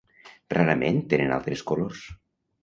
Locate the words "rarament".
0.53-0.97